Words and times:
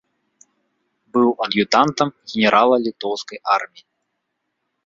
Быў 1.17 1.29
ад'ютантам 1.45 2.09
генерала 2.31 2.75
літоўскай 2.87 3.39
арміі. 3.59 3.85